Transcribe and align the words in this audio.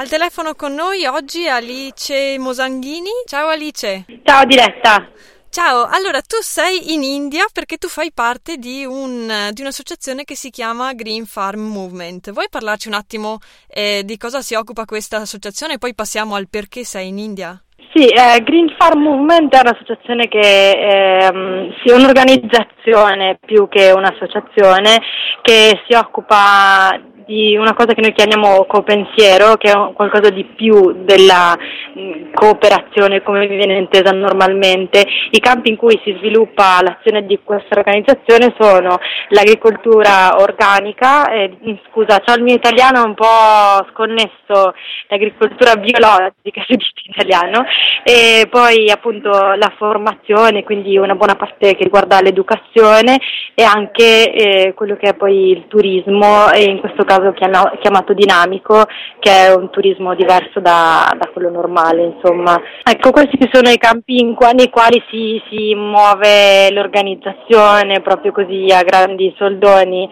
Al 0.00 0.08
telefono 0.08 0.54
con 0.54 0.72
noi 0.72 1.04
oggi 1.04 1.46
Alice 1.46 2.38
Mosanghini. 2.38 3.10
Ciao 3.26 3.48
Alice. 3.48 4.06
Ciao 4.24 4.46
Diretta. 4.46 5.10
Ciao, 5.50 5.84
allora 5.84 6.22
tu 6.22 6.36
sei 6.40 6.94
in 6.94 7.02
India 7.02 7.44
perché 7.52 7.76
tu 7.76 7.86
fai 7.86 8.10
parte 8.10 8.56
di, 8.56 8.86
un, 8.86 9.50
di 9.52 9.60
un'associazione 9.60 10.24
che 10.24 10.36
si 10.36 10.48
chiama 10.48 10.94
Green 10.94 11.26
Farm 11.26 11.60
Movement. 11.60 12.30
Vuoi 12.30 12.46
parlarci 12.48 12.88
un 12.88 12.94
attimo 12.94 13.40
eh, 13.68 14.00
di 14.02 14.16
cosa 14.16 14.40
si 14.40 14.54
occupa 14.54 14.86
questa 14.86 15.18
associazione 15.18 15.74
e 15.74 15.78
poi 15.78 15.94
passiamo 15.94 16.34
al 16.34 16.48
perché 16.48 16.82
sei 16.82 17.08
in 17.08 17.18
India? 17.18 17.62
Sì, 17.92 18.06
eh, 18.06 18.40
Green 18.42 18.72
Farm 18.78 19.02
Movement 19.02 19.52
è 19.52 19.60
un'associazione 19.60 20.28
che 20.28 20.38
eh, 20.38 21.74
sia 21.82 21.96
un'organizzazione 21.96 23.38
più 23.44 23.68
che 23.68 23.90
un'associazione 23.90 25.02
che 25.42 25.82
si 25.86 25.94
occupa 25.94 26.98
di 27.30 27.56
una 27.56 27.74
cosa 27.74 27.94
che 27.94 28.00
noi 28.00 28.12
chiamiamo 28.12 28.64
copensiero, 28.64 29.54
che 29.54 29.70
è 29.70 29.92
qualcosa 29.92 30.30
di 30.30 30.42
più 30.42 31.04
della 31.04 31.56
mh, 31.56 32.32
cooperazione 32.34 33.22
come 33.22 33.46
viene 33.46 33.78
intesa 33.78 34.10
normalmente. 34.10 35.06
I 35.30 35.38
campi 35.38 35.70
in 35.70 35.76
cui 35.76 36.00
si 36.02 36.12
sviluppa 36.18 36.82
l'azione 36.82 37.24
di 37.26 37.38
questa 37.44 37.78
organizzazione 37.78 38.52
sono 38.58 38.98
l'agricoltura 39.28 40.40
organica, 40.40 41.30
eh, 41.30 41.56
scusa, 41.88 42.20
ho 42.26 42.34
il 42.34 42.42
mio 42.42 42.54
italiano 42.54 43.04
un 43.04 43.14
po' 43.14 43.86
sconnesso, 43.92 44.74
l'agricoltura 45.06 45.76
biologica, 45.76 46.64
si 46.66 46.74
dice 46.74 46.92
in 47.04 47.12
italiano, 47.14 47.64
e 48.02 48.48
poi 48.50 48.90
appunto 48.90 49.30
la 49.30 49.72
formazione, 49.76 50.64
quindi 50.64 50.98
una 50.98 51.14
buona 51.14 51.36
parte 51.36 51.76
che 51.76 51.84
riguarda 51.84 52.20
l'educazione 52.20 53.20
e 53.54 53.62
anche 53.62 54.32
eh, 54.32 54.74
quello 54.74 54.96
che 54.96 55.10
è 55.10 55.14
poi 55.14 55.50
il 55.50 55.66
turismo 55.68 56.50
e 56.50 56.64
in 56.64 56.80
questo 56.80 57.04
caso 57.04 57.19
caso 57.20 57.76
chiamato 57.80 58.12
dinamico, 58.14 58.84
che 59.18 59.46
è 59.46 59.54
un 59.54 59.70
turismo 59.70 60.14
diverso 60.14 60.60
da, 60.60 61.12
da 61.18 61.28
quello 61.32 61.50
normale, 61.50 62.02
insomma. 62.02 62.60
Ecco, 62.82 63.10
questi 63.10 63.48
sono 63.52 63.68
i 63.68 63.78
campi 63.78 64.22
nei 64.54 64.70
quali 64.70 65.02
si, 65.10 65.40
si 65.50 65.74
muove 65.74 66.70
l'organizzazione, 66.72 68.00
proprio 68.00 68.32
così 68.32 68.66
a 68.72 68.82
grandi 68.82 69.34
soldoni. 69.36 70.08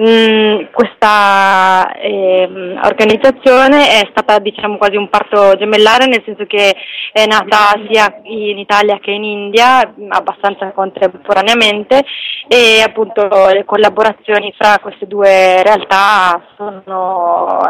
Mm, 0.00 0.64
questa 0.72 1.92
eh, 1.94 2.48
organizzazione 2.82 4.00
è 4.00 4.08
stata 4.10 4.38
diciamo 4.38 4.76
quasi 4.76 4.96
un 4.96 5.08
parto 5.08 5.54
gemellare, 5.56 6.06
nel 6.06 6.22
senso 6.24 6.44
che 6.46 6.74
è 7.12 7.26
nata 7.26 7.78
sia 7.88 8.20
in 8.24 8.58
Italia 8.58 8.98
che 9.00 9.10
in 9.10 9.24
India, 9.24 9.80
abbastanza 10.08 10.70
contemporaneamente, 10.72 12.04
e 12.46 12.82
appunto 12.84 13.22
le 13.52 13.64
collaborazioni 13.64 14.52
fra 14.56 14.78
queste 14.80 15.06
due 15.06 15.62
realtà 15.62 16.42
sono 16.56 17.60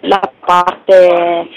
la 0.00 0.32
parte 0.44 1.48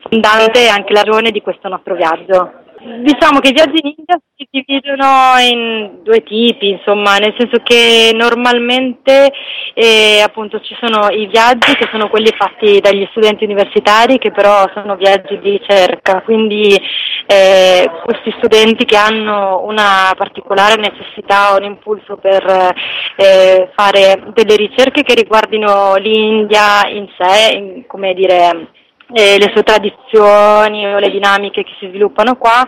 fondante 0.00 0.64
e 0.64 0.68
anche 0.68 0.92
la 0.92 1.02
ragione 1.02 1.30
di 1.30 1.40
questo 1.40 1.68
nostro 1.68 1.94
viaggio. 1.94 2.64
Diciamo 2.86 3.40
che 3.40 3.48
i 3.48 3.52
viaggi 3.52 3.80
in 3.82 3.94
India 3.96 4.16
si 4.36 4.46
dividono 4.48 5.38
in 5.40 6.02
due 6.04 6.22
tipi, 6.22 6.68
insomma, 6.68 7.16
nel 7.16 7.34
senso 7.36 7.58
che 7.64 8.12
normalmente 8.14 9.32
eh, 9.74 10.20
appunto 10.22 10.60
ci 10.60 10.76
sono 10.80 11.08
i 11.10 11.26
viaggi 11.26 11.74
che 11.74 11.88
sono 11.90 12.08
quelli 12.08 12.32
fatti 12.36 12.78
dagli 12.78 13.04
studenti 13.10 13.42
universitari 13.42 14.18
che 14.18 14.30
però 14.30 14.70
sono 14.72 14.94
viaggi 14.94 15.36
di 15.40 15.50
ricerca, 15.50 16.22
quindi 16.22 16.80
eh, 17.26 17.90
questi 18.04 18.32
studenti 18.38 18.84
che 18.84 18.96
hanno 18.96 19.62
una 19.64 20.14
particolare 20.16 20.76
necessità 20.76 21.54
o 21.54 21.56
un 21.56 21.64
impulso 21.64 22.16
per 22.16 22.72
eh, 23.16 23.68
fare 23.74 24.22
delle 24.32 24.54
ricerche 24.54 25.02
che 25.02 25.14
riguardino 25.14 25.96
l'India 25.96 26.86
in 26.88 27.08
sé, 27.18 27.56
in, 27.56 27.86
come 27.88 28.14
dire 28.14 28.68
eh, 29.12 29.38
le 29.38 29.50
sue 29.52 29.62
tradizioni 29.62 30.86
o 30.86 30.98
le 30.98 31.10
dinamiche 31.10 31.62
che 31.62 31.74
si 31.78 31.86
sviluppano 31.88 32.36
qua, 32.36 32.66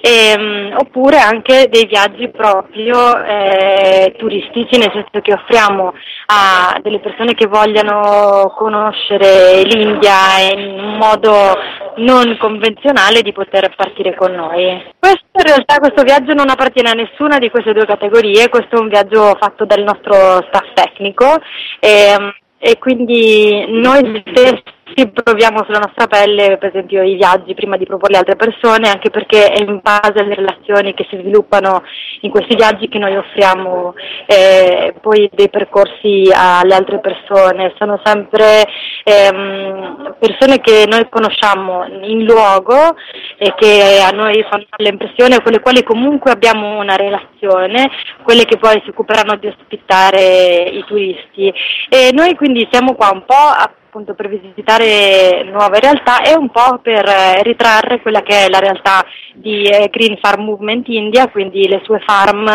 ehm, 0.00 0.74
oppure 0.76 1.18
anche 1.18 1.68
dei 1.70 1.86
viaggi 1.86 2.28
proprio 2.28 3.22
eh, 3.22 4.14
turistici, 4.18 4.78
nel 4.78 4.90
senso 4.92 5.20
che 5.22 5.32
offriamo 5.32 5.94
a 6.26 6.78
delle 6.82 7.00
persone 7.00 7.34
che 7.34 7.46
vogliano 7.46 8.52
conoscere 8.56 9.62
l'India 9.62 10.52
in 10.52 10.80
un 10.80 10.96
modo 10.96 11.58
non 11.96 12.36
convenzionale 12.38 13.22
di 13.22 13.32
poter 13.32 13.72
partire 13.74 14.14
con 14.14 14.32
noi. 14.32 14.82
Questo 14.98 15.24
in 15.32 15.44
realtà 15.44 15.78
questo 15.78 16.02
viaggio 16.02 16.34
non 16.34 16.50
appartiene 16.50 16.90
a 16.90 16.94
nessuna 16.94 17.38
di 17.38 17.50
queste 17.50 17.72
due 17.72 17.86
categorie, 17.86 18.48
questo 18.48 18.76
è 18.76 18.80
un 18.80 18.88
viaggio 18.88 19.36
fatto 19.40 19.64
dal 19.64 19.82
nostro 19.82 20.14
staff 20.48 20.72
tecnico 20.74 21.38
ehm, 21.80 22.32
e 22.58 22.78
quindi 22.78 23.64
noi 23.68 24.22
stessi 24.26 24.62
sì, 24.94 25.08
proviamo 25.08 25.64
sulla 25.64 25.78
nostra 25.78 26.06
pelle, 26.06 26.56
per 26.58 26.70
esempio, 26.70 27.02
i 27.02 27.14
viaggi 27.14 27.54
prima 27.54 27.76
di 27.76 27.86
proporli 27.86 28.16
a 28.16 28.20
altre 28.20 28.36
persone, 28.36 28.88
anche 28.88 29.10
perché 29.10 29.50
è 29.50 29.62
in 29.62 29.80
base 29.82 30.18
alle 30.18 30.34
relazioni 30.34 30.94
che 30.94 31.06
si 31.08 31.16
sviluppano 31.16 31.82
in 32.20 32.30
questi 32.30 32.56
viaggi 32.56 32.88
che 32.88 32.98
noi 32.98 33.16
offriamo 33.16 33.94
eh, 34.26 34.94
poi 35.00 35.30
dei 35.32 35.48
percorsi 35.48 36.30
alle 36.32 36.74
altre 36.74 37.00
persone. 37.00 37.74
Sono 37.78 38.00
sempre 38.04 38.66
ehm, 39.04 40.16
persone 40.18 40.60
che 40.60 40.84
noi 40.88 41.08
conosciamo 41.08 41.84
in 42.02 42.24
luogo 42.24 42.96
e 43.38 43.54
che 43.56 44.02
a 44.04 44.10
noi 44.10 44.44
fanno 44.48 44.66
l'impressione, 44.76 45.42
con 45.42 45.52
le 45.52 45.60
quali 45.60 45.82
comunque 45.82 46.30
abbiamo 46.30 46.78
una 46.78 46.96
relazione, 46.96 47.90
quelle 48.22 48.44
che 48.44 48.58
poi 48.58 48.80
si 48.84 48.90
occuperanno 48.90 49.36
di 49.36 49.46
ospitare 49.46 50.62
i 50.72 50.84
turisti. 50.86 51.52
E 51.88 52.10
noi 52.12 52.34
quindi 52.34 52.66
siamo 52.70 52.94
qua 52.94 53.10
un 53.12 53.24
po' 53.24 53.34
a 53.34 53.70
appunto 53.90 54.14
per 54.14 54.28
visitare 54.28 55.42
nuove 55.50 55.80
realtà 55.80 56.22
e 56.22 56.36
un 56.36 56.48
po' 56.48 56.78
per 56.80 57.04
eh, 57.04 57.42
ritrarre 57.42 58.00
quella 58.00 58.22
che 58.22 58.46
è 58.46 58.48
la 58.48 58.60
realtà 58.60 59.04
di 59.34 59.64
eh, 59.64 59.88
Green 59.90 60.16
Farm 60.20 60.44
Movement 60.44 60.86
India, 60.88 61.28
quindi 61.28 61.66
le 61.66 61.80
sue 61.82 61.98
farm, 62.06 62.48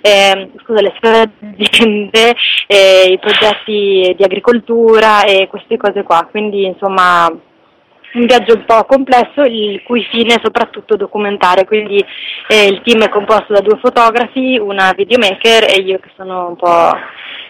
eh, 0.00 0.50
scusa, 0.64 0.80
le 0.80 0.92
sue 0.98 1.30
aziende, 1.56 2.34
eh, 2.66 3.12
i 3.12 3.18
progetti 3.18 4.12
di 4.16 4.24
agricoltura 4.24 5.22
e 5.22 5.46
queste 5.48 5.76
cose 5.76 6.02
qua. 6.02 6.26
Quindi 6.28 6.66
insomma 6.66 7.30
un 8.14 8.26
viaggio 8.26 8.54
un 8.54 8.64
po' 8.64 8.84
complesso, 8.84 9.42
il 9.42 9.82
cui 9.82 10.04
fine 10.10 10.34
è 10.34 10.40
soprattutto 10.42 10.96
documentare, 10.96 11.64
quindi 11.64 12.04
eh, 12.48 12.66
il 12.66 12.80
team 12.82 13.02
è 13.02 13.08
composto 13.08 13.52
da 13.52 13.60
due 13.60 13.78
fotografi, 13.78 14.58
una 14.58 14.92
videomaker 14.94 15.64
e 15.64 15.80
io 15.80 15.98
che 15.98 16.10
sono 16.16 16.48
un 16.48 16.56
po' 16.56 16.92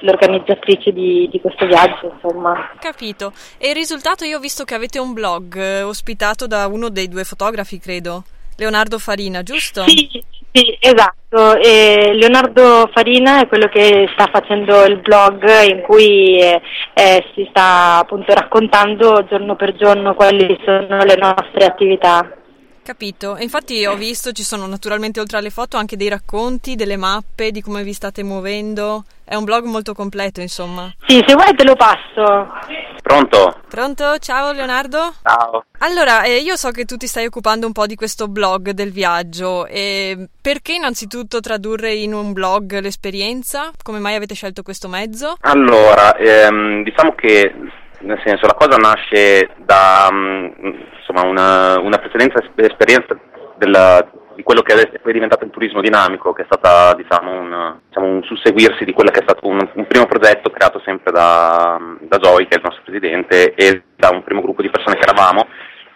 l'organizzatrice 0.01 0.93
di, 0.93 1.29
di 1.31 1.41
questo 1.41 1.67
viaggio, 1.67 2.13
insomma. 2.15 2.71
Capito. 2.79 3.33
E 3.59 3.71
il 3.71 3.75
risultato 3.75 4.25
io 4.25 4.39
ho 4.39 4.41
visto 4.41 4.65
che 4.65 4.75
avete 4.75 4.99
un 4.99 5.13
blog 5.13 5.57
eh, 5.57 5.83
ospitato 5.83 6.47
da 6.47 6.67
uno 6.67 6.89
dei 6.89 7.09
due 7.09 7.25
fotografi, 7.25 7.79
credo, 7.79 8.25
Leonardo 8.57 8.99
Farina, 8.99 9.43
giusto? 9.43 9.83
Sì, 9.85 10.23
sì, 10.53 10.77
esatto. 10.79 11.57
E 11.57 12.13
Leonardo 12.13 12.91
Farina 12.93 13.41
è 13.41 13.49
quello 13.49 13.67
che 13.69 14.09
sta 14.13 14.29
facendo 14.31 14.85
il 14.85 14.99
blog 14.99 15.49
in 15.63 15.81
cui 15.81 16.39
eh, 16.39 16.61
eh, 16.93 17.25
si 17.35 17.47
sta 17.49 17.99
appunto 17.99 18.35
raccontando 18.35 19.25
giorno 19.29 19.57
per 19.57 19.75
giorno 19.75 20.15
quali 20.15 20.59
sono 20.65 21.03
le 21.05 21.17
nostre 21.17 21.65
attività. 21.65 22.42
Capito, 22.85 23.37
e 23.37 23.45
infatti 23.45 23.87
ho 23.87 23.95
visto 23.95 24.33
ci 24.33 24.43
sono 24.43 24.67
naturalmente 24.67 25.21
oltre 25.21 25.39
alle 25.39 25.51
foto 25.51 25.77
anche 25.77 25.97
dei 25.97 26.09
racconti, 26.09 26.75
delle 26.75 26.97
mappe 26.97 27.53
di 27.53 27.63
come 27.63 27.85
vi 27.85 27.93
state 27.93 28.25
muovendo. 28.25 29.05
È 29.25 29.37
un 29.37 29.45
blog 29.45 29.65
molto 29.65 29.95
completo, 29.95 30.41
insomma. 30.41 30.93
Sì, 31.07 31.23
se 31.25 31.35
vuoi 31.35 31.55
te 31.55 31.65
lo 31.65 31.77
passo. 31.77 32.53
Pronto? 33.01 33.61
Pronto? 33.69 34.19
Ciao 34.19 34.51
Leonardo. 34.51 35.15
Ciao. 35.23 35.65
Allora, 35.79 36.25
eh, 36.25 36.39
io 36.39 36.57
so 36.57 36.71
che 36.71 36.85
tu 36.85 36.97
ti 36.97 37.07
stai 37.07 37.27
occupando 37.27 37.67
un 37.67 37.73
po' 37.73 37.87
di 37.87 37.95
questo 37.95 38.27
blog 38.27 38.71
del 38.71 38.91
viaggio. 38.91 39.67
E 39.67 40.29
perché 40.41 40.75
innanzitutto 40.75 41.41
tradurre 41.41 41.95
in 41.95 42.13
un 42.13 42.33
blog 42.33 42.81
l'esperienza? 42.81 43.71
Come 43.83 44.01
mai 44.01 44.17
avete 44.17 44.35
scelto 44.35 44.63
questo 44.63 44.89
mezzo? 44.89 45.37
Allora, 45.43 46.17
ehm, 46.17 46.83
diciamo 46.83 47.15
che 47.15 47.55
nel 48.03 48.21
senso 48.25 48.47
la 48.47 48.55
cosa 48.55 48.77
nasce 48.77 49.51
da 49.57 50.09
um, 50.11 50.53
insomma, 50.99 51.23
una, 51.23 51.79
una, 51.81 51.99
precedente 51.99 52.51
esperienza 52.57 53.19
della, 53.57 54.07
di 54.35 54.43
quello 54.43 54.63
che 54.63 54.75
è 54.75 55.13
diventato 55.13 55.45
il 55.45 55.51
turismo 55.51 55.81
dinamico, 55.81 56.33
che 56.33 56.43
è 56.43 56.47
stata 56.47 56.95
diciamo, 56.95 57.31
un, 57.31 57.77
diciamo, 57.89 58.07
un, 58.07 58.23
susseguirsi 58.23 58.85
di 58.85 58.93
quello 58.93 59.11
che 59.11 59.21
è 59.21 59.23
stato 59.23 59.47
un, 59.47 59.59
un 59.75 59.87
primo 59.87 60.07
progetto 60.07 60.51
creato 60.51 60.81
sempre 60.85 61.13
da, 61.13 61.79
da 62.01 62.19
Zoe, 62.21 62.47
che 62.47 62.57
è 62.57 62.59
il 62.59 62.65
nostro 62.65 62.83
presidente, 62.85 63.55
e 63.55 63.83
da 63.97 64.11
un 64.11 64.23
primo 64.23 64.41
gruppo 64.41 64.63
di 64.63 64.71
persone 64.71 64.97
che 64.97 65.03
eravamo, 65.03 65.47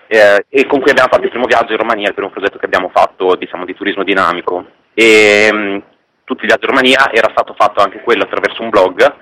eh, 0.07 0.45
e 0.49 0.67
con 0.67 0.81
cui 0.81 0.91
abbiamo 0.91 1.09
fatto 1.11 1.25
il 1.25 1.31
primo 1.31 1.47
viaggio 1.47 1.73
in 1.73 1.79
Romania, 1.79 2.09
il 2.09 2.15
primo 2.15 2.31
progetto 2.31 2.59
che 2.59 2.67
abbiamo 2.67 2.91
fatto 2.93 3.35
diciamo, 3.37 3.65
di 3.65 3.75
turismo 3.75 4.05
dinamico. 4.05 4.67
E, 4.95 5.49
um, 5.53 5.83
tutti 6.25 6.43
i 6.43 6.47
viaggi 6.47 6.65
in 6.65 6.71
Romania 6.71 7.11
era 7.13 7.29
stato 7.31 7.55
fatto 7.57 7.83
anche 7.83 8.01
quello 8.01 8.25
attraverso 8.25 8.63
un 8.63 8.71
blog 8.71 9.15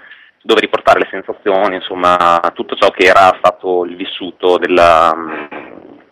dove 0.45 0.61
riportare 0.61 0.99
le 0.99 1.09
sensazioni, 1.11 1.77
insomma 1.77 2.39
tutto 2.53 2.77
ciò 2.77 2.91
che 2.91 3.07
era 3.07 3.35
stato 3.39 3.87
il 3.87 3.97
vissuto 3.97 4.59
della, 4.59 5.17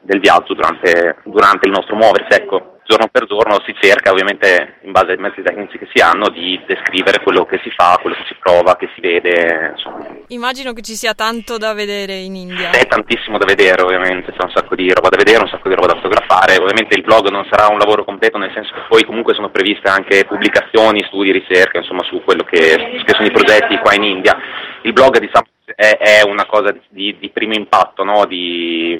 del 0.00 0.20
viaggio 0.20 0.54
durante, 0.54 1.16
durante, 1.24 1.68
il 1.68 1.74
nostro 1.74 1.96
muoversi. 1.96 2.40
Ecco. 2.40 2.71
Giorno 2.84 3.08
per 3.10 3.26
giorno 3.26 3.62
si 3.64 3.74
cerca, 3.80 4.10
ovviamente 4.10 4.78
in 4.82 4.92
base 4.92 5.12
ai 5.12 5.16
mezzi 5.18 5.42
tecnici 5.42 5.78
che 5.78 5.88
si 5.92 6.02
hanno, 6.02 6.28
di 6.28 6.60
descrivere 6.66 7.22
quello 7.22 7.44
che 7.44 7.60
si 7.62 7.70
fa, 7.70 7.98
quello 8.00 8.16
che 8.16 8.24
si 8.26 8.36
prova, 8.38 8.76
che 8.76 8.88
si 8.94 9.00
vede. 9.00 9.72
Insomma. 9.74 10.06
Immagino 10.28 10.72
che 10.72 10.82
ci 10.82 10.94
sia 10.94 11.14
tanto 11.14 11.58
da 11.58 11.72
vedere 11.72 12.14
in 12.14 12.34
India. 12.34 12.70
C'è 12.70 12.86
tantissimo 12.86 13.38
da 13.38 13.44
vedere, 13.44 13.82
ovviamente, 13.82 14.32
c'è 14.32 14.42
un 14.42 14.50
sacco 14.50 14.74
di 14.74 14.92
roba 14.92 15.08
da 15.08 15.16
vedere, 15.16 15.42
un 15.42 15.48
sacco 15.48 15.68
di 15.68 15.74
roba 15.74 15.92
da 15.92 16.00
fotografare. 16.00 16.56
Ovviamente 16.56 16.96
il 16.96 17.02
blog 17.02 17.28
non 17.28 17.46
sarà 17.50 17.68
un 17.68 17.78
lavoro 17.78 18.04
completo, 18.04 18.38
nel 18.38 18.52
senso 18.52 18.72
che 18.74 18.82
poi 18.88 19.04
comunque 19.04 19.34
sono 19.34 19.50
previste 19.50 19.88
anche 19.88 20.24
pubblicazioni, 20.24 21.04
studi, 21.06 21.32
ricerche, 21.32 21.78
insomma, 21.78 22.02
su 22.04 22.22
quello 22.24 22.44
che, 22.44 23.02
che 23.04 23.14
sono 23.14 23.26
i 23.26 23.32
progetti 23.32 23.78
qua 23.78 23.94
in 23.94 24.04
India. 24.04 24.36
Il 24.82 24.92
blog, 24.92 25.18
diciamo, 25.18 25.46
è, 25.74 25.98
è 25.98 26.22
una 26.24 26.46
cosa 26.46 26.74
di, 26.88 27.16
di 27.18 27.30
primo 27.30 27.54
impatto, 27.54 28.04
no? 28.04 28.24
di, 28.26 28.96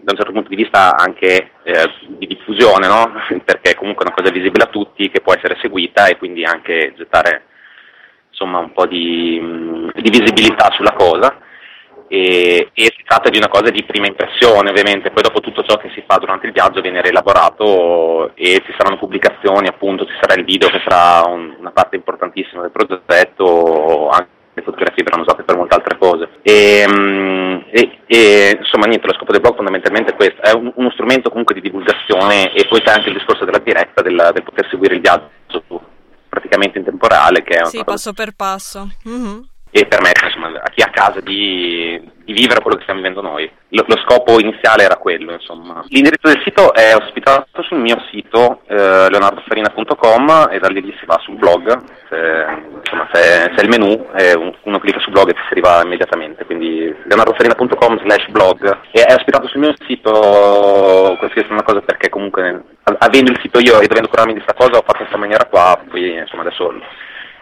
da 0.00 0.12
un 0.12 0.16
certo 0.16 0.32
punto 0.32 0.48
di 0.48 0.56
vista 0.56 0.96
anche 0.96 1.50
eh, 1.62 1.90
di 2.06 2.26
diffusione, 2.26 2.86
no? 2.86 3.12
perché 3.44 3.74
comunque 3.74 4.04
una 4.04 4.14
cosa 4.14 4.30
visibile 4.30 4.64
a 4.64 4.70
tutti 4.70 5.10
che 5.10 5.20
può 5.20 5.34
essere 5.34 5.58
seguita 5.60 6.06
e 6.06 6.16
quindi 6.16 6.44
anche 6.44 6.94
gettare 6.96 7.44
insomma, 8.30 8.58
un 8.58 8.72
po' 8.72 8.86
di, 8.86 9.40
di 9.94 10.10
visibilità 10.10 10.70
sulla 10.72 10.92
cosa. 10.92 11.38
E, 12.10 12.70
e, 12.72 12.82
si 12.96 13.04
tratta 13.04 13.28
di 13.28 13.36
una 13.36 13.48
cosa 13.48 13.68
di 13.68 13.84
prima 13.84 14.06
impressione 14.06 14.70
ovviamente, 14.70 15.10
poi 15.10 15.22
dopo 15.22 15.40
tutto 15.40 15.62
ciò 15.62 15.76
che 15.76 15.90
si 15.92 16.02
fa 16.06 16.16
durante 16.16 16.46
il 16.46 16.52
viaggio 16.52 16.80
viene 16.80 17.02
rielaborato 17.02 18.34
e 18.34 18.62
ci 18.64 18.74
saranno 18.78 18.96
pubblicazioni, 18.96 19.68
appunto 19.68 20.06
ci 20.06 20.14
sarà 20.18 20.32
il 20.32 20.46
video 20.46 20.70
che 20.70 20.80
sarà 20.86 21.28
un, 21.28 21.56
una 21.58 21.70
parte 21.70 21.96
importantissima 21.96 22.62
del 22.62 22.70
progetto, 22.70 24.08
anche 24.08 24.37
le 24.58 24.64
fotografie 24.64 25.02
verranno 25.02 25.22
usate 25.22 25.42
per 25.42 25.56
molte 25.56 25.74
altre 25.74 25.98
cose. 25.98 26.28
E, 26.42 26.84
mm, 26.86 27.58
e, 27.70 27.98
e, 28.06 28.56
insomma 28.58 28.86
niente, 28.86 29.06
lo 29.06 29.14
scopo 29.14 29.32
del 29.32 29.40
blog 29.40 29.56
fondamentalmente 29.56 30.12
è 30.12 30.16
questo, 30.16 30.42
è 30.42 30.52
un, 30.52 30.72
uno 30.74 30.90
strumento 30.90 31.30
comunque 31.30 31.54
di 31.54 31.60
divulgazione 31.60 32.52
e 32.52 32.66
poi 32.68 32.80
c'è 32.82 32.92
anche 32.92 33.08
il 33.08 33.16
discorso 33.16 33.44
della 33.44 33.58
diretta, 33.58 34.02
del, 34.02 34.30
del 34.34 34.42
poter 34.42 34.68
seguire 34.68 34.94
il 34.94 35.00
viaggio 35.00 35.30
praticamente 36.28 36.78
in 36.78 36.84
tempo 36.84 37.06
reale. 37.06 37.42
Che 37.42 37.54
è 37.54 37.64
sì, 37.66 37.82
passo 37.84 38.12
per 38.12 38.32
passo. 38.36 38.88
Mm-hmm 39.08 39.38
e 39.70 39.86
permette 39.86 40.26
insomma, 40.26 40.48
a 40.48 40.70
chi 40.70 40.80
è 40.80 40.84
a 40.84 40.90
casa 40.90 41.20
di, 41.20 42.00
di, 42.24 42.32
vivere 42.32 42.60
quello 42.60 42.76
che 42.76 42.82
stiamo 42.82 43.00
vivendo 43.00 43.20
noi. 43.20 43.50
Lo, 43.68 43.84
lo, 43.86 43.96
scopo 43.98 44.40
iniziale 44.40 44.84
era 44.84 44.96
quello. 44.96 45.32
Insomma. 45.32 45.84
L'indirizzo 45.88 46.28
del 46.28 46.42
sito 46.44 46.72
è 46.72 46.94
ospitato 46.94 47.62
sul 47.62 47.78
mio 47.78 48.02
sito 48.10 48.62
eh, 48.66 49.10
leonardofarina.com 49.10 50.48
e 50.50 50.58
da 50.58 50.68
lì 50.68 50.82
si 50.98 51.04
va 51.04 51.18
sul 51.22 51.36
blog, 51.36 51.66
c'è, 52.08 52.46
insomma, 52.80 53.08
c'è, 53.12 53.52
c'è 53.54 53.62
il 53.62 53.68
menu 53.68 54.06
e 54.16 54.34
uno 54.62 54.78
clicca 54.78 55.00
sul 55.00 55.12
blog 55.12 55.30
e 55.30 55.34
si 55.34 55.52
arriva 55.52 55.82
immediatamente. 55.82 56.44
Quindi 56.44 56.94
leonardofarina.com 57.04 58.00
slash 58.00 58.28
blog 58.28 58.78
e 58.90 59.02
è 59.02 59.14
ospitato 59.14 59.48
sul 59.48 59.60
mio 59.60 59.74
sito, 59.86 61.16
questa 61.18 61.40
è 61.40 61.46
una 61.50 61.62
cosa 61.62 61.80
perché 61.80 62.08
comunque 62.08 62.62
avendo 62.98 63.30
il 63.30 63.38
sito 63.42 63.58
io 63.58 63.80
e 63.80 63.86
dovendo 63.86 64.08
curarmi 64.08 64.32
di 64.32 64.40
questa 64.40 64.58
cosa 64.58 64.78
ho 64.78 64.84
fatto 64.84 64.98
questa 64.98 65.18
maniera 65.18 65.44
qua, 65.44 65.78
poi 65.88 66.16
insomma 66.16 66.42
adesso 66.42 66.72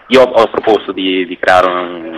io 0.08 0.22
ho 0.22 0.48
proposto 0.48 0.92
di, 0.92 1.26
di 1.26 1.38
creare 1.38 1.66
un, 1.66 2.15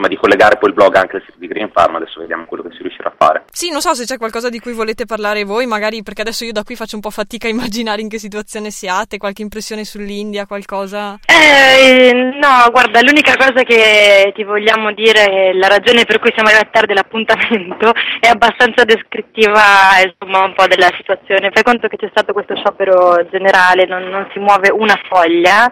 insomma, 0.00 0.08
di 0.08 0.16
collegare 0.16 0.56
poi 0.56 0.70
il 0.70 0.74
blog 0.74 0.96
anche 0.96 1.16
al 1.16 1.22
sito 1.22 1.38
di 1.38 1.46
Green 1.46 1.70
Farm, 1.72 1.96
adesso 1.96 2.20
vediamo 2.20 2.46
quello 2.46 2.62
che 2.62 2.70
si 2.72 2.82
riuscirà 2.82 3.10
a 3.10 3.14
fare. 3.16 3.44
Sì, 3.52 3.70
non 3.70 3.80
so 3.80 3.94
se 3.94 4.04
c'è 4.04 4.16
qualcosa 4.16 4.48
di 4.48 4.58
cui 4.58 4.72
volete 4.72 5.04
parlare 5.04 5.44
voi, 5.44 5.66
magari 5.66 6.02
perché 6.02 6.22
adesso 6.22 6.44
io 6.44 6.52
da 6.52 6.64
qui 6.64 6.74
faccio 6.74 6.96
un 6.96 7.02
po' 7.02 7.10
fatica 7.10 7.46
a 7.46 7.50
immaginare 7.50 8.00
in 8.00 8.08
che 8.08 8.18
situazione 8.18 8.70
siate, 8.70 9.18
qualche 9.18 9.42
impressione 9.42 9.84
sull'India, 9.84 10.46
qualcosa? 10.46 11.18
Eh, 11.26 12.12
no, 12.40 12.70
guarda, 12.70 13.00
l'unica 13.02 13.36
cosa 13.36 13.62
che 13.62 14.32
ti 14.34 14.42
vogliamo 14.44 14.92
dire, 14.92 15.52
la 15.54 15.68
ragione 15.68 16.04
per 16.04 16.18
cui 16.18 16.32
siamo 16.34 16.48
arrivati 16.48 16.70
tardi 16.72 16.92
all'appuntamento, 16.92 17.92
è 18.20 18.28
abbastanza 18.28 18.84
descrittiva 18.84 20.00
insomma, 20.02 20.44
un 20.44 20.54
po' 20.54 20.66
della 20.66 20.90
situazione. 20.96 21.50
Fai 21.52 21.62
conto 21.62 21.88
che 21.88 21.96
c'è 21.96 22.08
stato 22.10 22.32
questo 22.32 22.56
sciopero 22.56 23.26
generale, 23.30 23.86
non, 23.86 24.04
non 24.04 24.28
si 24.32 24.38
muove 24.38 24.70
una 24.70 24.98
foglia, 25.08 25.70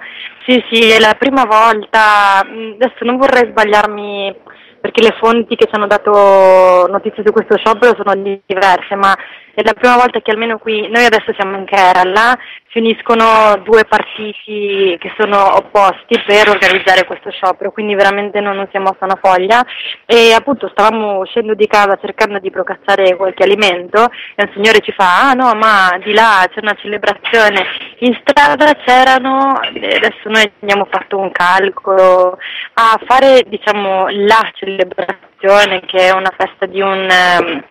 sì, 0.49 0.65
sì, 0.71 0.89
è 0.89 0.99
la 0.99 1.15
prima 1.19 1.45
volta, 1.45 2.43
mm, 2.43 2.73
adesso 2.81 3.05
non 3.05 3.19
vorrei 3.19 3.51
sbagliarmi 3.51 4.35
perché 4.81 5.03
le 5.03 5.15
fonti 5.21 5.57
che 5.57 5.67
ci 5.67 5.75
hanno 5.75 5.87
dato 5.87 6.87
notizie 6.89 7.23
su 7.23 7.33
questo 7.33 7.59
sciopero 7.59 7.95
sono 7.95 8.15
diverse, 8.47 8.95
ma 8.95 9.15
è 9.59 9.65
la 9.65 9.75
prima 9.75 9.97
volta 9.97 10.21
che 10.21 10.31
almeno 10.31 10.57
qui, 10.59 10.89
noi 10.89 11.05
adesso 11.05 11.33
siamo 11.35 11.57
in 11.57 11.65
Kerala, 11.65 12.39
si 12.71 12.79
uniscono 12.79 13.61
due 13.65 13.85
partiti 13.87 14.97
che 15.01 15.13
sono 15.19 15.57
opposti 15.57 16.23
per 16.25 16.49
organizzare 16.49 17.05
questo 17.05 17.33
sciopero, 17.33 17.73
quindi 17.73 17.97
veramente 17.97 18.39
non, 18.41 18.55
non 18.55 18.69
siamo 18.71 18.91
a 18.91 19.05
una 19.05 19.19
foglia. 19.21 19.67
E 20.07 20.33
appunto 20.33 20.69
stavamo 20.69 21.19
uscendo 21.19 21.55
di 21.55 21.67
casa 21.67 21.99
cercando 22.01 22.39
di 22.39 22.53
procazzare 22.53 23.17
qualche 23.17 23.43
alimento 23.43 24.09
e 24.37 24.45
un 24.45 24.51
signore 24.55 24.79
ci 24.79 24.93
fa, 24.93 25.31
ah 25.31 25.33
no 25.33 25.53
ma 25.55 25.99
di 26.05 26.13
là 26.13 26.47
c'è 26.49 26.61
una 26.63 26.77
celebrazione, 26.79 27.67
in 27.99 28.17
strada 28.21 28.77
c'erano, 28.85 29.59
adesso 29.59 30.29
noi 30.29 30.49
abbiamo 30.61 30.87
fatto 30.89 31.19
un 31.19 31.33
calcolo, 31.33 32.39
a 32.75 33.01
fare 33.07 33.43
diciamo 33.49 34.07
la 34.09 34.49
celebrazione 34.55 35.81
che 35.85 35.99
è 35.99 36.11
una 36.13 36.33
festa 36.37 36.67
di 36.67 36.81
un... 36.81 37.09
Um, 37.41 37.65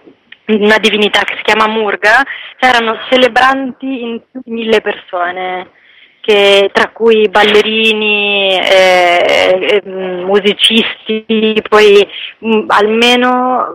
una 0.47 0.77
divinità 0.77 1.21
che 1.21 1.35
si 1.37 1.43
chiama 1.43 1.67
Murga, 1.67 2.23
c'erano 2.57 2.97
celebranti 3.09 4.03
in 4.03 4.21
più 4.31 4.41
di 4.43 4.51
mille 4.51 4.81
persone 4.81 5.71
che, 6.27 6.69
tra 6.73 6.89
cui 6.89 7.29
ballerini, 7.29 8.59
eh, 8.59 9.81
eh, 9.81 9.89
musicisti, 9.89 11.23
poi 11.69 12.05
mh, 12.39 12.49
mm, 12.49 12.63
almeno 12.67 13.73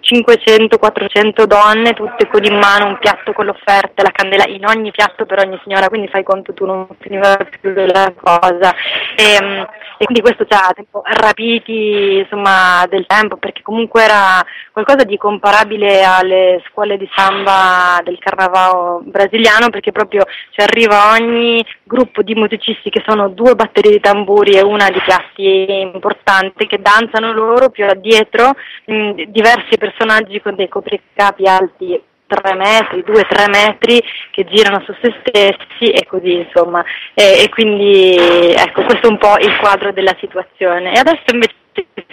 500-400 0.00 1.44
donne, 1.44 1.92
tutte 1.92 2.26
con 2.26 2.44
in 2.44 2.58
mano 2.58 2.86
un 2.86 2.98
piatto 2.98 3.32
con 3.32 3.46
l'offerta, 3.46 4.02
la 4.02 4.10
candela 4.10 4.48
in 4.48 4.66
ogni 4.66 4.90
piatto 4.90 5.26
per 5.26 5.46
ogni 5.46 5.60
signora, 5.62 5.88
quindi 5.88 6.08
fai 6.08 6.24
conto 6.24 6.52
tu 6.52 6.66
non 6.66 6.88
finiva 6.98 7.36
più 7.60 7.72
della 7.72 8.12
cosa. 8.20 8.74
E, 9.14 9.40
mh, 9.40 9.66
e 9.98 10.04
quindi 10.04 10.22
questo 10.22 10.44
ci 10.44 10.52
ha 10.52 10.74
rapiti 11.20 12.18
insomma, 12.18 12.84
del 12.88 13.06
tempo, 13.06 13.36
perché 13.36 13.62
comunque 13.62 14.02
era 14.02 14.44
qualcosa 14.72 15.04
di 15.04 15.16
comparabile 15.16 16.02
alle 16.02 16.60
scuole 16.68 16.96
di 16.96 17.08
samba 17.14 18.00
del 18.02 18.18
carnavale 18.18 19.04
brasiliano, 19.04 19.70
perché 19.70 19.92
proprio 19.92 20.24
ci 20.50 20.60
arriva 20.60 21.12
ogni 21.12 21.64
gruppo 21.92 22.22
di 22.22 22.34
musicisti 22.34 22.88
che 22.88 23.02
sono 23.06 23.28
due 23.28 23.54
batterie 23.54 23.92
di 23.92 24.00
tamburi 24.00 24.52
e 24.52 24.62
una 24.62 24.88
di 24.88 25.00
piatti 25.04 25.66
importanti 25.82 26.66
che 26.66 26.80
danzano 26.80 27.32
loro 27.32 27.68
più 27.68 27.86
addietro 27.86 28.54
mh, 28.86 29.24
diversi 29.28 29.76
personaggi 29.76 30.40
con 30.40 30.54
dei 30.54 30.68
copricapi 30.68 31.46
alti 31.46 32.00
3 32.26 32.54
metri, 32.54 33.04
2-3 33.06 33.50
metri 33.50 34.02
che 34.30 34.44
girano 34.46 34.82
su 34.86 34.94
se 35.02 35.14
stessi 35.20 35.90
e 35.90 36.06
così 36.06 36.32
insomma. 36.36 36.82
E, 37.12 37.42
e, 37.44 37.48
quindi 37.50 38.16
ecco 38.16 38.84
questo 38.84 39.06
è 39.06 39.10
un 39.10 39.18
po' 39.18 39.36
il 39.38 39.54
quadro 39.58 39.92
della 39.92 40.16
situazione. 40.18 40.94
E 40.94 40.98
adesso 40.98 41.24
invece 41.30 41.54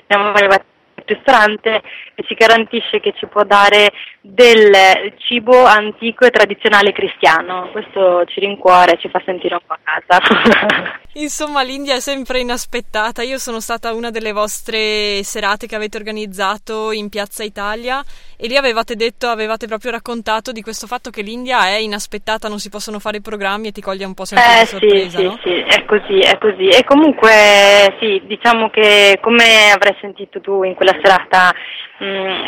siamo 0.07 0.31
arrivati 0.33 0.65
ristorante 1.09 1.81
che 2.15 2.23
ci 2.23 2.33
garantisce 2.33 2.99
che 2.99 3.13
ci 3.17 3.25
può 3.27 3.43
dare 3.43 3.91
del 4.21 5.13
cibo 5.17 5.65
antico 5.65 6.25
e 6.25 6.31
tradizionale 6.31 6.91
cristiano. 6.91 7.69
Questo 7.71 8.25
ci 8.25 8.39
rincuora 8.39 8.91
e 8.91 8.99
ci 8.99 9.09
fa 9.09 9.21
sentire 9.25 9.55
un 9.55 9.61
po' 9.65 9.73
a 9.73 9.79
casa. 9.83 10.97
Insomma, 11.13 11.63
l'India 11.63 11.95
è 11.95 11.99
sempre 11.99 12.39
inaspettata. 12.39 13.23
Io 13.23 13.37
sono 13.39 13.59
stata 13.59 13.93
una 13.93 14.11
delle 14.11 14.31
vostre 14.31 15.23
serate 15.23 15.67
che 15.67 15.75
avete 15.75 15.97
organizzato 15.97 16.91
in 16.91 17.09
Piazza 17.09 17.43
Italia 17.43 18.03
e 18.37 18.47
lì 18.47 18.55
avevate 18.55 18.95
detto, 18.95 19.27
avevate 19.27 19.67
proprio 19.67 19.91
raccontato 19.91 20.51
di 20.51 20.61
questo 20.61 20.87
fatto 20.87 21.09
che 21.09 21.21
l'India 21.21 21.65
è 21.67 21.77
inaspettata, 21.77 22.47
non 22.47 22.59
si 22.59 22.69
possono 22.69 22.99
fare 22.99 23.21
programmi 23.21 23.67
e 23.67 23.71
ti 23.71 23.81
coglie 23.81 24.05
un 24.05 24.13
po' 24.13 24.25
sempre 24.25 24.55
eh, 24.55 24.59
di 24.59 24.65
sorpresa, 24.65 25.17
sì, 25.17 25.23
no? 25.23 25.39
Sì, 25.41 25.49
sì, 25.49 25.59
è 25.59 25.85
così, 25.85 26.19
è 26.19 26.37
così. 26.37 26.67
E 26.67 26.83
comunque 26.83 27.95
sì, 27.99 28.21
diciamo 28.25 28.69
che 28.69 29.17
come 29.21 29.71
avrai 29.73 29.97
sentito 29.99 30.39
tu 30.39 30.63
in 30.63 30.75
quella 30.75 30.97
serata 31.01 31.53
mh, 31.53 31.53
mm, 31.53 31.88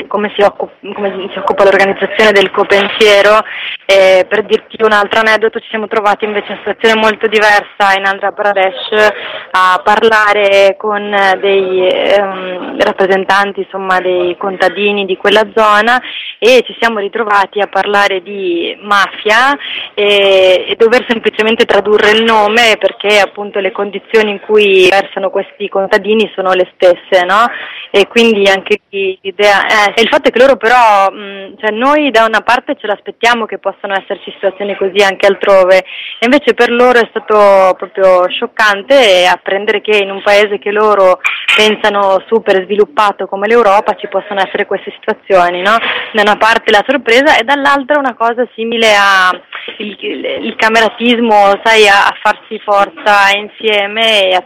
come, 0.07 0.31
si 0.35 0.41
occupa, 0.41 0.71
come, 0.93 1.29
si 1.31 1.37
occupa, 1.37 1.63
l'organizzazione 1.63 2.31
del 2.31 2.51
copensiero. 2.51 3.39
Eh, 3.85 4.25
per 4.27 4.43
dirti 4.43 4.81
un 4.83 4.93
altro 4.93 5.19
aneddoto, 5.19 5.59
ci 5.59 5.67
siamo 5.69 5.87
trovati 5.87 6.25
invece 6.25 6.51
in 6.51 6.59
una 6.59 6.59
situazione 6.59 6.99
molto 6.99 7.27
diversa 7.27 7.93
in 7.97 8.05
Andhra 8.05 8.31
Pradesh 8.31 9.11
a 9.51 9.81
parlare 9.83 10.75
con 10.77 11.13
dei 11.39 11.87
ehm, 11.87 12.81
rappresentanti 12.81 13.61
insomma, 13.61 13.99
dei 13.99 14.37
contadini 14.37 15.05
di 15.05 15.17
quella 15.17 15.45
zona 15.53 16.01
e 16.39 16.63
ci 16.65 16.75
siamo 16.79 16.99
ritrovati 16.99 17.59
a 17.59 17.67
parlare 17.67 18.21
di 18.21 18.77
mafia 18.81 19.57
e, 19.93 20.65
e 20.69 20.75
dover 20.77 21.05
semplicemente 21.07 21.65
tradurre 21.65 22.11
il 22.11 22.23
nome 22.23 22.77
perché 22.79 23.19
appunto 23.19 23.59
le 23.59 23.71
condizioni 23.71 24.31
in 24.31 24.39
cui 24.39 24.87
versano 24.89 25.29
questi 25.29 25.67
contadini 25.69 26.31
sono 26.33 26.53
le 26.53 26.71
stesse, 26.73 27.23
no? 27.25 27.45
E 27.91 28.07
quindi 28.07 28.49
anche 28.49 28.79
l'idea, 28.89 29.40
eh, 29.47 30.01
il 30.01 30.07
fatto 30.09 30.29
è 30.29 30.31
che 30.31 30.39
loro 30.39 30.57
però, 30.57 31.09
mh, 31.09 31.57
cioè 31.59 31.71
noi 31.71 32.11
da 32.11 32.25
una 32.25 32.41
parte 32.41 32.75
ce 32.79 32.87
l'aspettiamo 32.87 33.45
che 33.45 33.57
possano 33.57 33.93
esserci 33.93 34.31
situazioni 34.31 34.75
così 34.75 35.03
anche 35.03 35.27
altrove, 35.27 35.77
e 35.77 36.25
invece 36.25 36.53
per 36.53 36.71
loro 36.71 36.99
è 36.99 37.07
stato 37.09 37.75
proprio 37.77 38.29
scioccante 38.29 39.25
apprendere 39.25 39.81
che 39.81 39.97
in 39.97 40.11
un 40.11 40.21
paese 40.21 40.59
che 40.59 40.71
loro 40.71 41.19
pensano 41.55 42.23
super 42.27 42.63
sviluppato 42.63 43.27
come 43.27 43.47
l'Europa 43.47 43.95
ci 43.95 44.07
possono 44.07 44.41
essere 44.41 44.65
queste 44.65 44.91
situazioni, 44.91 45.61
no? 45.61 45.77
Da 46.13 46.21
una 46.21 46.37
parte 46.37 46.71
la 46.71 46.83
sorpresa 46.87 47.37
e 47.37 47.43
dall'altra 47.43 47.99
una 47.99 48.15
cosa 48.15 48.47
simile 48.53 48.93
a 48.95 49.29
il, 49.77 49.97
il, 49.99 50.25
il 50.45 50.55
cameratismo, 50.55 51.59
sai, 51.63 51.87
a, 51.87 52.07
a, 52.07 52.17
farsi 52.21 52.59
forza 52.59 53.35
insieme 53.35 54.29
e 54.29 54.33
a 54.35 54.43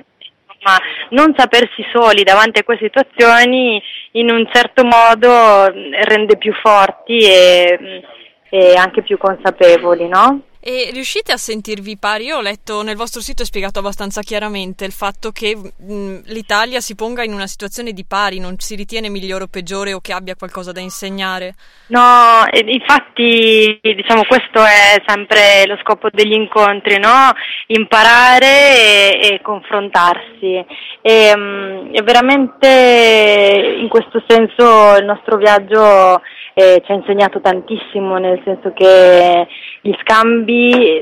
ma 0.65 0.77
non 1.09 1.35
sapersi 1.37 1.85
soli 1.93 2.23
davanti 2.23 2.59
a 2.59 2.63
queste 2.63 2.85
situazioni 2.85 3.81
in 4.13 4.31
un 4.31 4.47
certo 4.51 4.83
modo 4.83 5.71
rende 6.05 6.37
più 6.37 6.53
forti 6.53 7.19
e, 7.19 8.01
e 8.49 8.75
anche 8.75 9.03
più 9.03 9.17
consapevoli, 9.17 10.07
no? 10.07 10.41
E 10.67 10.89
riuscite 10.91 11.31
a 11.31 11.37
sentirvi 11.37 11.95
pari? 11.95 12.23
Io 12.25 12.37
ho 12.37 12.41
letto 12.41 12.81
nel 12.81 12.95
vostro 12.95 13.21
sito 13.21 13.43
è 13.43 13.45
spiegato 13.45 13.77
abbastanza 13.77 14.21
chiaramente 14.21 14.83
il 14.83 14.93
fatto 14.93 15.29
che 15.29 15.55
mh, 15.55 16.21
l'Italia 16.33 16.79
si 16.81 16.95
ponga 16.95 17.23
in 17.23 17.33
una 17.33 17.45
situazione 17.45 17.91
di 17.91 18.03
pari, 18.03 18.39
non 18.39 18.55
si 18.57 18.73
ritiene 18.73 19.09
migliore 19.09 19.43
o 19.43 19.47
peggiore 19.47 19.93
o 19.93 19.99
che 19.99 20.11
abbia 20.11 20.33
qualcosa 20.33 20.71
da 20.71 20.79
insegnare. 20.79 21.53
No, 21.89 22.41
infatti 22.65 23.79
diciamo 23.79 24.23
questo 24.23 24.65
è 24.65 25.03
sempre 25.05 25.67
lo 25.67 25.77
scopo 25.83 26.09
degli 26.11 26.33
incontri, 26.33 26.97
no? 26.97 27.29
Imparare 27.67 29.19
e, 29.21 29.33
e 29.33 29.41
confrontarsi. 29.43 30.65
E, 31.03 31.37
mh, 31.37 31.91
e 31.93 32.01
veramente 32.01 33.77
in 33.79 33.87
questo 33.87 34.23
senso 34.27 34.97
il 34.97 35.05
nostro 35.05 35.37
viaggio 35.37 36.23
eh, 36.55 36.81
ci 36.83 36.91
ha 36.91 36.95
insegnato 36.95 37.39
tantissimo, 37.39 38.17
nel 38.17 38.41
senso 38.43 38.71
che 38.73 39.45
gli 39.81 39.93
scambi 40.01 40.54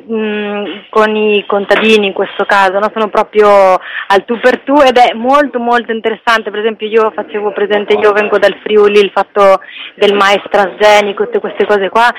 mh, 0.05 0.85
con 0.89 1.15
i 1.15 1.43
contadini 1.45 2.07
in 2.07 2.13
questo 2.13 2.45
caso 2.45 2.79
no? 2.79 2.89
sono 2.93 3.09
proprio 3.09 3.79
al 4.07 4.25
tu 4.25 4.39
per 4.39 4.59
tu 4.59 4.75
ed 4.81 4.97
è 4.97 5.13
molto 5.13 5.59
molto 5.59 5.91
interessante, 5.91 6.49
per 6.49 6.59
esempio 6.59 6.87
io 6.87 7.11
facevo 7.11 7.51
presente, 7.51 7.93
io 7.93 8.11
vengo 8.11 8.37
dal 8.37 8.57
Friuli, 8.63 8.99
il 8.99 9.11
fatto 9.13 9.61
del 9.95 10.13
mais 10.13 10.41
transgenico, 10.49 11.25
tutte 11.25 11.39
queste 11.39 11.65
cose 11.65 11.89
qua, 11.89 12.09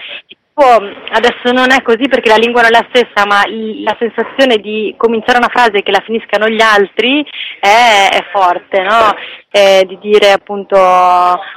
adesso 0.57 1.53
non 1.53 1.73
è 1.73 1.83
così 1.83 2.09
perché 2.09 2.29
la 2.29 2.37
lingua 2.37 2.63
non 2.63 2.73
è 2.73 2.79
la 2.79 2.87
stessa, 2.89 3.27
ma 3.27 3.43
la 3.49 3.97
sensazione 3.99 4.59
di 4.59 4.95
cominciare 4.97 5.39
una 5.39 5.51
frase 5.53 5.79
e 5.79 5.83
che 5.83 5.91
la 5.91 6.03
finiscano 6.05 6.49
gli 6.49 6.61
altri 6.61 7.27
è, 7.59 8.09
è 8.13 8.25
forte, 8.31 8.83
no? 8.83 9.15
eh, 9.51 9.85
di 9.87 9.99
dire 10.01 10.31
appunto 10.31 10.77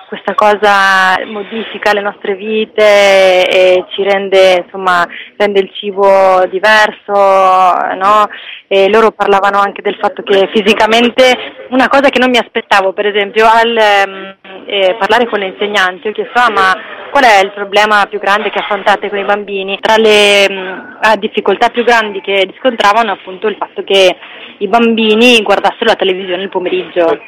questa 0.07 0.35
cosa 0.35 1.21
modifica 1.25 1.91
le 1.91 1.99
nostre 1.99 2.35
vite 2.35 3.47
e 3.49 3.85
ci 3.89 4.03
rende, 4.03 4.63
insomma, 4.63 5.05
rende 5.35 5.59
il 5.59 5.69
cibo 5.73 6.45
diverso, 6.49 7.11
no? 7.11 8.29
E 8.67 8.89
loro 8.89 9.11
parlavano 9.11 9.59
anche 9.59 9.81
del 9.81 9.97
fatto 9.99 10.23
che 10.23 10.49
fisicamente 10.53 11.55
una 11.69 11.89
cosa 11.89 12.09
che 12.09 12.19
non 12.19 12.29
mi 12.29 12.37
aspettavo, 12.37 12.93
per 12.93 13.07
esempio, 13.07 13.45
al 13.45 13.75
ehm, 13.75 14.35
eh, 14.65 14.95
parlare 14.97 15.27
con 15.27 15.39
le 15.39 15.47
insegnanti, 15.47 16.07
ho 16.07 16.13
chiesto 16.13 16.39
ah, 16.39 16.51
ma 16.51 16.73
qual 17.09 17.23
è 17.23 17.43
il 17.43 17.51
problema 17.51 18.05
più 18.09 18.19
grande 18.19 18.49
che 18.49 18.59
affrontate 18.59 19.09
con 19.09 19.17
i 19.17 19.25
bambini? 19.25 19.77
Tra 19.81 19.97
le 19.97 20.49
mh, 20.49 21.15
difficoltà 21.19 21.69
più 21.69 21.83
grandi 21.83 22.21
che 22.21 22.47
riscontravano 22.49 23.11
appunto 23.11 23.47
il 23.47 23.55
fatto 23.57 23.83
che 23.83 24.15
i 24.59 24.67
bambini 24.67 25.41
guardassero 25.41 25.85
la 25.85 25.95
televisione 25.95 26.43
il 26.43 26.49
pomeriggio 26.49 27.19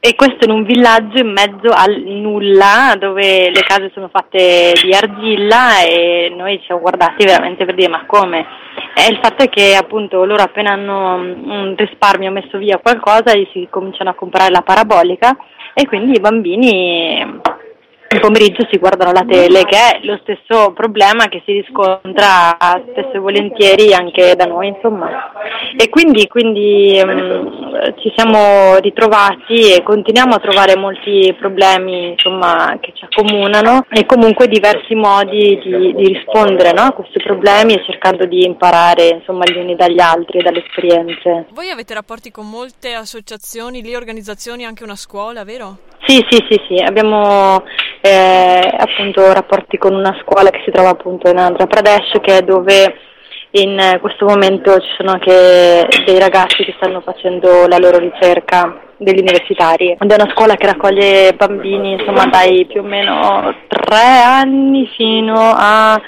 e 0.00 0.14
questo 0.14 0.44
in 0.44 0.50
un 0.50 0.62
villaggio 0.62 1.18
in 1.18 1.32
mezzo 1.32 1.70
al 1.70 2.01
nulla 2.04 2.94
dove 2.98 3.50
le 3.50 3.62
case 3.62 3.90
sono 3.94 4.08
fatte 4.12 4.72
di 4.82 4.92
argilla 4.92 5.82
e 5.82 6.32
noi 6.36 6.58
ci 6.58 6.66
siamo 6.66 6.80
guardati 6.80 7.24
veramente 7.24 7.64
per 7.64 7.74
dire 7.74 7.88
ma 7.88 8.04
come? 8.06 8.46
E 8.94 9.10
il 9.10 9.18
fatto 9.22 9.44
è 9.44 9.48
che 9.48 9.74
appunto 9.74 10.24
loro 10.24 10.42
appena 10.42 10.72
hanno 10.72 11.14
un 11.14 11.74
risparmio 11.76 12.30
messo 12.30 12.58
via 12.58 12.78
qualcosa 12.78 13.32
si 13.52 13.66
cominciano 13.70 14.10
a 14.10 14.14
comprare 14.14 14.50
la 14.50 14.62
parabolica 14.62 15.36
e 15.74 15.86
quindi 15.86 16.16
i 16.16 16.20
bambini 16.20 17.40
il 18.12 18.20
pomeriggio 18.20 18.66
si 18.70 18.78
guardano 18.78 19.12
la 19.12 19.24
tele, 19.26 19.64
che 19.64 19.76
è 19.76 20.00
lo 20.02 20.18
stesso 20.22 20.72
problema 20.72 21.28
che 21.28 21.42
si 21.44 21.52
riscontra 21.52 22.56
spesso 22.90 23.12
e 23.12 23.18
volentieri 23.18 23.92
anche 23.94 24.34
da 24.36 24.44
noi, 24.44 24.68
insomma. 24.68 25.32
E 25.76 25.88
quindi, 25.88 26.26
quindi 26.28 27.00
um, 27.02 27.94
ci 28.00 28.12
siamo 28.14 28.76
ritrovati 28.78 29.74
e 29.74 29.82
continuiamo 29.82 30.34
a 30.34 30.38
trovare 30.38 30.76
molti 30.76 31.34
problemi 31.38 32.10
insomma, 32.10 32.76
che 32.80 32.92
ci 32.94 33.04
accomunano 33.04 33.86
e 33.88 34.04
comunque 34.06 34.48
diversi 34.48 34.94
modi 34.94 35.58
di, 35.62 35.94
di 35.94 36.06
rispondere 36.06 36.72
no, 36.72 36.82
a 36.82 36.92
questi 36.92 37.22
problemi 37.22 37.74
e 37.74 37.84
cercando 37.84 38.26
di 38.26 38.44
imparare 38.44 39.08
insomma, 39.08 39.44
gli 39.44 39.56
uni 39.56 39.74
dagli 39.76 40.00
altri 40.00 40.38
e 40.38 40.42
dalle 40.42 40.64
esperienze. 40.64 41.46
Voi 41.52 41.70
avete 41.70 41.94
rapporti 41.94 42.30
con 42.30 42.48
molte 42.48 42.92
associazioni, 42.92 43.82
lì 43.82 43.94
organizzazioni, 43.94 44.64
anche 44.64 44.84
una 44.84 44.96
scuola, 44.96 45.44
vero? 45.44 45.78
Sì, 46.12 46.22
sì, 46.28 46.44
sì, 46.46 46.60
sì, 46.68 46.82
abbiamo 46.82 47.64
eh, 48.02 48.70
appunto 48.76 49.32
rapporti 49.32 49.78
con 49.78 49.94
una 49.94 50.14
scuola 50.20 50.50
che 50.50 50.60
si 50.62 50.70
trova 50.70 50.90
appunto 50.90 51.30
in 51.30 51.38
Andhra 51.38 51.66
Pradesh 51.66 52.18
che 52.20 52.36
è 52.36 52.42
dove 52.42 52.98
in 53.52 53.96
questo 53.98 54.26
momento 54.26 54.78
ci 54.78 54.90
sono 54.98 55.12
anche 55.12 55.88
dei 56.04 56.18
ragazzi 56.18 56.64
che 56.64 56.74
stanno 56.76 57.00
facendo 57.00 57.66
la 57.66 57.78
loro 57.78 57.96
ricerca 57.96 58.78
degli 58.98 59.20
universitari. 59.20 59.96
Ed 59.98 60.10
è 60.10 60.22
una 60.22 60.30
scuola 60.34 60.54
che 60.54 60.66
raccoglie 60.66 61.32
bambini 61.32 61.92
insomma 61.92 62.26
dai 62.26 62.66
più 62.66 62.82
o 62.82 62.84
meno 62.84 63.54
tre 63.68 64.20
anni 64.22 64.86
fino 64.94 65.34
a 65.34 65.98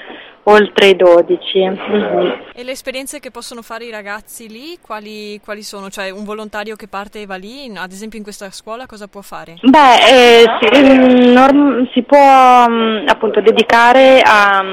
oltre 0.45 0.87
i 0.87 0.95
12. 0.95 1.59
Mm-hmm. 1.59 2.31
E 2.53 2.63
le 2.63 2.71
esperienze 2.71 3.19
che 3.19 3.31
possono 3.31 3.61
fare 3.61 3.85
i 3.85 3.91
ragazzi 3.91 4.47
lì, 4.47 4.77
quali, 4.81 5.39
quali, 5.43 5.63
sono? 5.63 5.89
Cioè 5.89 6.09
un 6.09 6.23
volontario 6.23 6.75
che 6.75 6.87
parte 6.87 7.21
e 7.21 7.25
va 7.25 7.35
lì, 7.35 7.71
ad 7.75 7.91
esempio 7.91 8.17
in 8.17 8.23
questa 8.23 8.51
scuola, 8.51 8.85
cosa 8.85 9.07
può 9.07 9.21
fare? 9.21 9.55
Beh, 9.61 9.95
eh, 10.09 10.45
si, 10.59 10.81
mm, 10.81 11.31
norm, 11.31 11.89
si, 11.93 12.03
può 12.03 12.65
um, 12.67 13.03
appunto 13.07 13.41
dedicare 13.41 14.21
a 14.23 14.63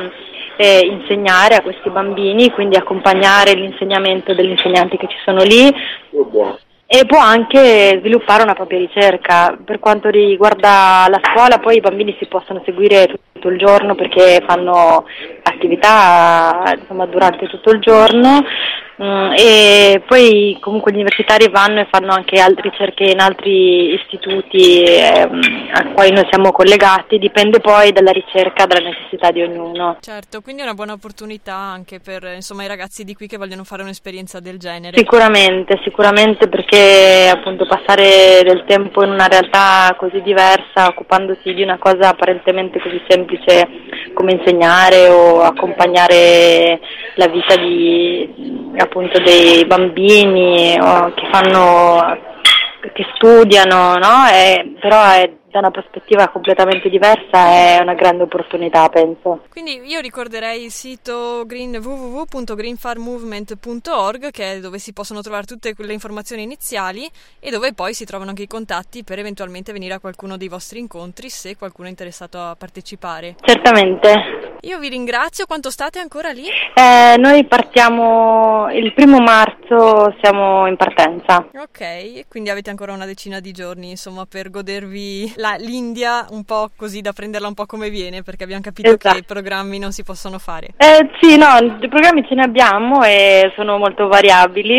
eh, 0.57 0.87
insegnare 0.87 1.57
a 1.57 1.63
questi 1.63 1.91
bambini, 1.91 2.51
quindi 2.51 2.77
accompagnare 2.77 3.55
l'insegnamento 3.55 4.35
degli 4.35 4.51
insegnanti 4.51 4.97
che 4.97 5.09
ci 5.09 5.19
sono 5.25 5.43
lì. 5.43 5.73
Oh, 6.13 6.59
e 6.95 7.07
può 7.07 7.17
anche 7.19 7.97
sviluppare 8.01 8.43
una 8.43 8.53
propria 8.53 8.79
ricerca. 8.79 9.57
Per 9.65 9.79
quanto 9.79 10.11
riguarda 10.11 11.07
la 11.09 11.21
scuola, 11.23 11.57
poi 11.59 11.77
i 11.77 11.81
bambini 11.81 12.15
si 12.19 12.27
possono 12.27 12.61
seguire 12.67 13.09
tutto 13.33 13.49
il 13.49 13.57
giorno 13.57 13.95
perché 13.95 14.45
fanno 14.47 15.07
attività 15.43 16.63
insomma, 16.79 17.07
durante 17.07 17.49
tutto 17.49 17.71
il 17.71 17.81
giorno 17.81 18.45
Mm, 19.03 19.33
e 19.37 20.03
poi 20.07 20.57
comunque 20.61 20.93
gli 20.93 20.97
universitari 20.97 21.49
vanno 21.49 21.81
e 21.81 21.89
fanno 21.91 22.13
anche 22.13 22.39
altre 22.39 22.71
ricerche 22.71 23.03
in 23.03 23.19
altri 23.19 23.95
istituti 23.95 24.85
ehm, 24.85 25.41
a 25.73 25.89
quali 25.93 26.13
noi 26.13 26.25
siamo 26.31 26.53
collegati, 26.53 27.19
dipende 27.19 27.59
poi 27.59 27.91
dalla 27.91 28.13
ricerca, 28.13 28.65
dalla 28.65 28.89
necessità 28.91 29.33
di 29.33 29.43
ognuno. 29.43 29.97
Certo, 30.01 30.41
quindi 30.41 30.63
è 30.63 30.65
una 30.65 30.75
buona 30.75 30.93
opportunità 30.93 31.55
anche 31.55 31.99
per 31.99 32.23
insomma, 32.33 32.63
i 32.63 32.69
ragazzi 32.69 33.03
di 33.03 33.15
qui 33.15 33.27
che 33.27 33.39
vogliono 33.39 33.65
fare 33.65 33.83
un'esperienza 33.83 34.39
del 34.39 34.59
genere. 34.59 34.97
Sicuramente, 34.97 35.81
sicuramente 35.83 36.49
perché 36.49 37.29
appunto 37.29 37.67
passare 37.67 38.43
del 38.45 38.63
tempo 38.67 39.03
in 39.03 39.11
una 39.11 39.27
realtà 39.27 39.97
così 39.99 40.23
diversa, 40.23 40.87
occupandosi 40.87 41.53
di 41.53 41.63
una 41.63 41.79
cosa 41.79 42.11
apparentemente 42.11 42.81
così 42.81 43.03
semplice 43.09 43.69
come 44.13 44.33
insegnare 44.33 45.09
o 45.09 45.43
accompagnare 45.43 46.81
la 47.15 47.27
vita 47.29 47.57
di 47.57 48.73
appunto 48.79 49.19
dei 49.21 49.65
bambini 49.67 50.79
che 51.15 51.29
fanno 51.31 52.31
che 52.93 53.07
studiano, 53.15 53.97
no? 53.97 54.27
E, 54.31 54.75
però 54.81 55.03
è 55.03 55.31
da 55.53 55.59
una 55.59 55.71
prospettiva 55.71 56.29
completamente 56.29 56.89
diversa 56.89 57.47
è 57.47 57.79
una 57.81 57.95
grande 57.95 58.23
opportunità, 58.23 58.89
penso. 58.89 59.43
Quindi 59.51 59.83
io 59.85 60.01
ricorderei 60.01 60.65
il 60.65 60.71
sito 60.71 61.45
green, 61.47 61.77
www.greenfarmmovement.org 61.77 64.31
che 64.31 64.53
è 64.53 64.61
dove 64.61 64.79
si 64.79 64.95
possono 64.95 65.21
trovare 65.21 65.45
tutte 65.45 65.75
quelle 65.75 65.93
informazioni 65.93 66.43
iniziali 66.43 67.07
e 67.39 67.51
dove 67.51 67.75
poi 67.75 67.93
si 67.93 68.07
trovano 68.07 68.31
anche 68.31 68.45
i 68.45 68.47
contatti 68.47 69.05
per 69.05 69.19
eventualmente 69.19 69.73
venire 69.73 69.93
a 69.93 70.01
qualcuno 70.01 70.39
dei 70.39 70.49
vostri 70.49 70.79
incontri 70.79 71.29
se 71.29 71.55
qualcuno 71.57 71.89
è 71.89 71.91
interessato 71.91 72.41
a 72.41 72.57
partecipare. 72.57 73.35
Certamente. 73.43 74.59
Io 74.63 74.79
vi 74.79 74.89
ringrazio, 74.89 75.45
quanto 75.47 75.71
state 75.71 75.99
ancora 75.99 76.31
lì? 76.31 76.47
Eh, 76.47 77.17
noi 77.19 77.45
partiamo 77.47 78.71
il 78.73 78.95
primo 78.95 79.19
marzo, 79.19 80.15
siamo 80.23 80.69
in 80.69 80.77
partenza. 80.77 81.49
Ok, 81.55 82.29
quindi 82.29 82.49
avete 82.49 82.71
ancora 82.71 82.93
una 82.93 83.05
decina 83.05 83.41
di 83.41 83.51
giorni 83.51 83.91
insomma 83.91 84.25
per 84.25 84.51
godervi 84.51 85.33
la, 85.43 85.57
l'India 85.59 86.25
un 86.31 86.45
po' 86.45 86.71
così 86.77 87.01
da 87.01 87.13
prenderla 87.13 87.49
un 87.49 87.55
po' 87.55 87.67
come 87.67 87.91
viene, 87.91 88.23
perché 88.23 88.45
abbiamo 88.45 88.63
capito 88.63 88.89
esatto. 88.89 89.13
che 89.13 89.19
i 89.19 89.25
programmi 89.25 89.79
non 89.79 89.91
si 89.91 90.05
possono 90.05 90.39
fare. 90.39 90.69
Eh, 90.77 91.11
sì, 91.21 91.37
no, 91.37 91.59
i 91.81 91.89
programmi 91.89 92.25
ce 92.27 92.37
ne 92.37 92.45
abbiamo 92.45 93.03
e 93.03 93.53
sono 93.57 93.77
molto 93.77 94.07
variabili, 94.07 94.77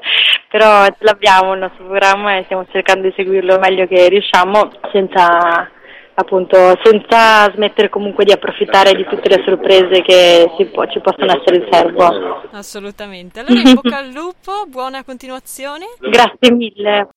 però 0.50 0.86
ce 0.86 0.96
l'abbiamo 1.00 1.52
il 1.52 1.60
nostro 1.60 1.84
programma 1.84 2.38
e 2.38 2.44
stiamo 2.44 2.66
cercando 2.72 3.06
di 3.06 3.12
seguirlo 3.14 3.58
meglio 3.58 3.86
che 3.86 4.08
riusciamo 4.08 4.72
senza 4.90 5.70
appunto 6.18 6.56
senza 6.82 7.50
smettere 7.52 7.90
comunque 7.90 8.24
di 8.24 8.32
approfittare 8.32 8.94
di 8.94 9.04
tutte 9.04 9.28
le 9.28 9.42
sorprese 9.44 10.00
che 10.00 10.50
può, 10.72 10.86
ci 10.86 10.98
possono 11.00 11.30
essere 11.30 11.56
in 11.56 11.66
serbo. 11.70 12.48
Assolutamente. 12.52 13.40
Allora 13.40 13.60
in 13.60 13.74
bocca 13.74 13.98
al 13.98 14.08
lupo, 14.08 14.64
buona 14.66 15.04
continuazione. 15.04 15.84
Grazie 16.00 16.52
mille. 16.52 17.08